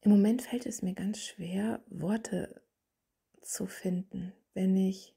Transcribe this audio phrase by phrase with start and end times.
[0.00, 2.62] Im Moment fällt es mir ganz schwer, Worte
[3.42, 5.16] zu finden, wenn ich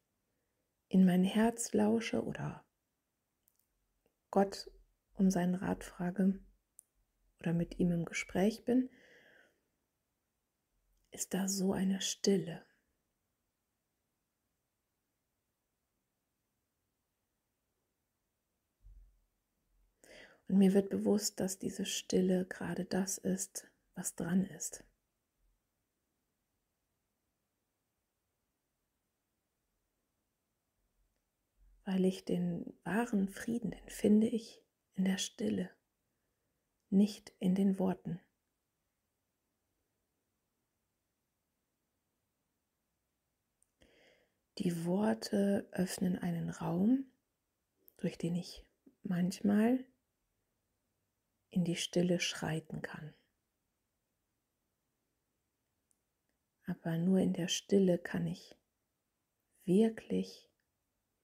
[0.88, 2.66] in mein Herz lausche oder
[4.32, 4.72] Gott
[5.14, 6.40] um seinen Rat frage
[7.40, 8.90] oder mit ihm im Gespräch bin,
[11.12, 12.66] ist da so eine Stille.
[20.48, 24.84] Und mir wird bewusst, dass diese Stille gerade das ist, was dran ist.
[31.84, 35.72] Weil ich den wahren Frieden, den finde ich in der Stille,
[36.90, 38.22] nicht in den Worten.
[44.58, 47.12] Die Worte öffnen einen Raum,
[47.98, 48.64] durch den ich
[49.02, 49.84] manchmal
[51.50, 53.14] in die Stille schreiten kann.
[56.72, 58.56] Aber nur in der Stille kann ich
[59.66, 60.50] wirklich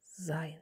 [0.04, 0.62] sein.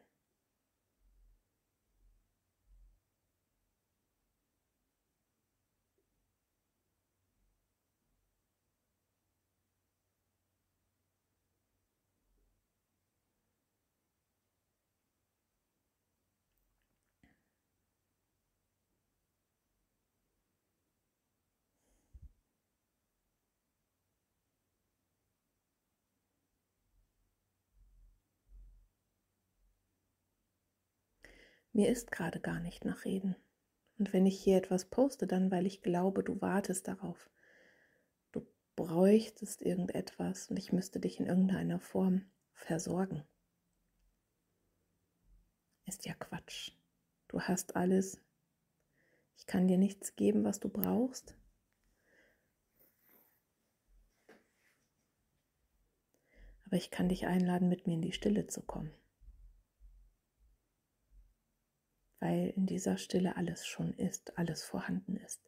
[31.75, 33.35] Mir ist gerade gar nicht nach Reden.
[33.99, 37.29] Und wenn ich hier etwas poste, dann weil ich glaube, du wartest darauf.
[38.31, 42.21] Du bräuchtest irgendetwas und ich müsste dich in irgendeiner Form
[42.53, 43.25] versorgen.
[45.85, 46.71] Ist ja Quatsch.
[47.27, 48.21] Du hast alles.
[49.35, 51.35] Ich kann dir nichts geben, was du brauchst.
[56.67, 58.93] Aber ich kann dich einladen, mit mir in die Stille zu kommen.
[62.25, 65.39] Weil in dieser Stille alles schon ist, alles vorhanden ist.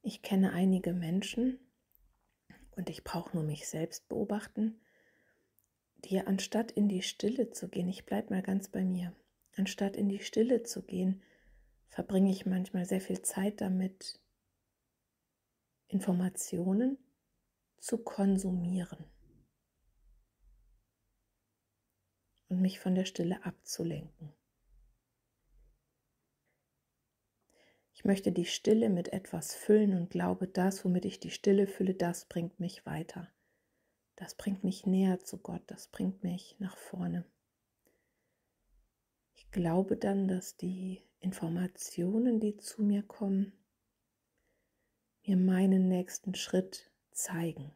[0.00, 1.58] Ich kenne einige Menschen
[2.76, 4.80] und ich brauche nur mich selbst beobachten,
[5.96, 9.14] die anstatt in die Stille zu gehen, ich bleibe mal ganz bei mir,
[9.56, 11.22] anstatt in die Stille zu gehen,
[11.88, 14.20] verbringe ich manchmal sehr viel Zeit damit,
[15.88, 16.98] Informationen
[17.78, 19.04] zu konsumieren
[22.48, 24.32] und mich von der Stille abzulenken.
[27.92, 31.94] Ich möchte die Stille mit etwas füllen und glaube, das, womit ich die Stille fülle,
[31.94, 33.32] das bringt mich weiter.
[34.16, 37.24] Das bringt mich näher zu Gott, das bringt mich nach vorne.
[39.54, 43.52] Glaube dann, dass die Informationen, die zu mir kommen,
[45.22, 47.70] mir meinen nächsten Schritt zeigen.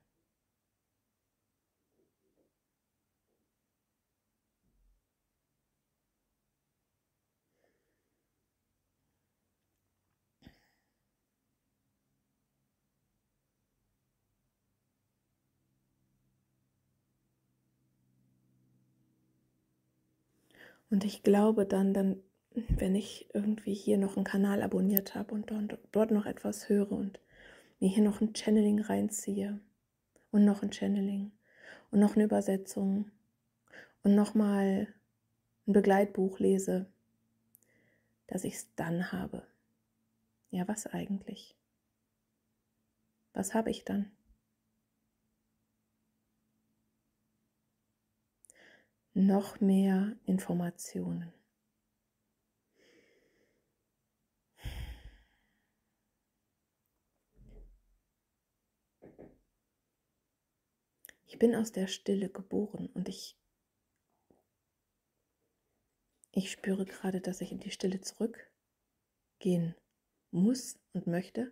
[20.90, 22.22] Und ich glaube dann, dann
[22.68, 25.52] wenn ich irgendwie hier noch einen Kanal abonniert habe und
[25.92, 27.20] dort noch etwas höre und
[27.78, 29.60] mir hier noch ein Channeling reinziehe
[30.30, 31.30] und noch ein Channeling
[31.90, 33.10] und noch eine Übersetzung
[34.02, 34.88] und nochmal
[35.66, 36.86] ein Begleitbuch lese,
[38.26, 39.46] dass ich es dann habe.
[40.50, 41.54] Ja, was eigentlich?
[43.34, 44.10] Was habe ich dann?
[49.20, 51.32] Noch mehr Informationen.
[61.26, 63.36] Ich bin aus der Stille geboren und ich,
[66.30, 69.74] ich spüre gerade, dass ich in die Stille zurückgehen
[70.30, 71.50] muss und möchte,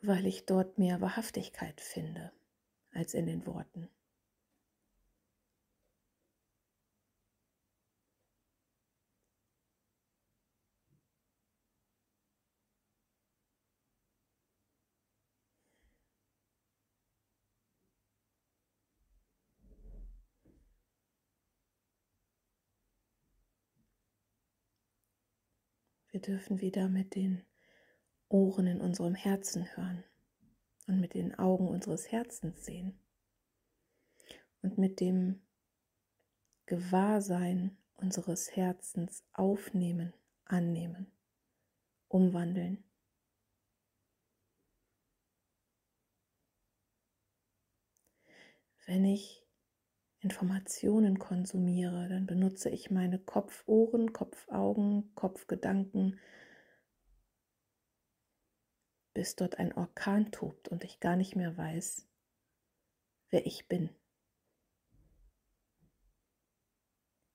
[0.00, 2.30] weil ich dort mehr Wahrhaftigkeit finde
[2.92, 3.90] als in den Worten.
[26.16, 27.44] Wir dürfen wieder mit den
[28.30, 30.02] Ohren in unserem Herzen hören
[30.86, 32.98] und mit den Augen unseres Herzens sehen
[34.62, 35.42] und mit dem
[36.64, 40.14] Gewahrsein unseres Herzens aufnehmen,
[40.46, 41.12] annehmen,
[42.08, 42.82] umwandeln.
[48.86, 49.45] Wenn ich
[50.26, 56.18] Informationen konsumiere, dann benutze ich meine Kopfohren, Kopfaugen, Kopfgedanken,
[59.14, 62.08] bis dort ein Orkan tobt und ich gar nicht mehr weiß,
[63.30, 63.88] wer ich bin.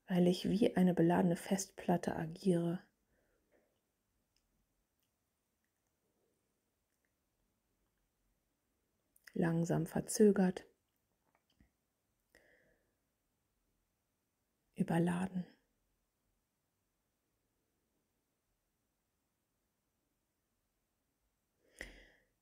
[0.08, 2.82] Weil ich wie eine beladene Festplatte agiere.
[9.34, 10.66] Langsam verzögert.
[14.82, 15.46] Überladen.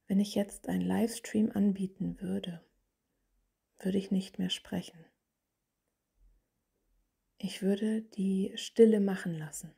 [0.08, 2.66] Wenn ich jetzt einen Livestream anbieten würde,
[3.78, 5.06] würde ich nicht mehr sprechen.
[7.38, 9.76] Ich würde die Stille machen lassen.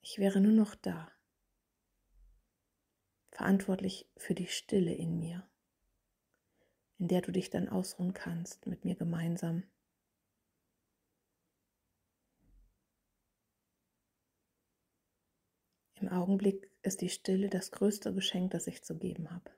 [0.00, 1.10] Ich wäre nur noch da,
[3.32, 5.46] verantwortlich für die Stille in mir
[6.98, 9.64] in der du dich dann ausruhen kannst mit mir gemeinsam.
[16.00, 19.50] Im Augenblick ist die Stille das größte Geschenk, das ich zu geben habe.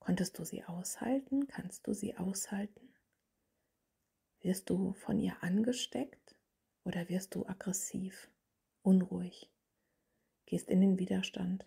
[0.00, 1.46] Konntest du sie aushalten?
[1.46, 2.94] Kannst du sie aushalten?
[4.40, 6.34] Wirst du von ihr angesteckt
[6.84, 8.28] oder wirst du aggressiv,
[8.82, 9.53] unruhig?
[10.46, 11.64] Gehst in den Widerstand.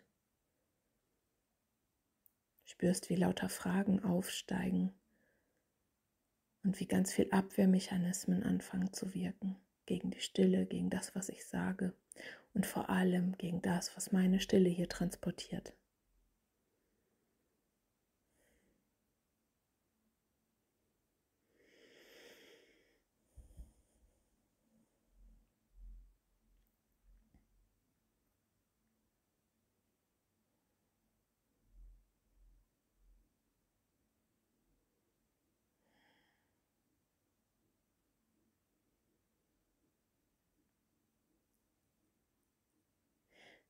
[2.63, 4.93] Spürst, wie lauter Fragen aufsteigen
[6.63, 11.45] und wie ganz viel Abwehrmechanismen anfangen zu wirken gegen die Stille, gegen das, was ich
[11.45, 11.93] sage
[12.53, 15.73] und vor allem gegen das, was meine Stille hier transportiert.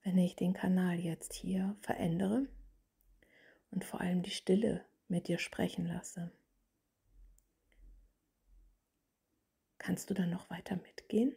[0.07, 2.48] Wenn ich den Kanal jetzt hier verändere
[3.71, 6.31] und vor allem die Stille mit dir sprechen lasse.
[9.77, 11.36] Kannst du dann noch weiter mitgehen?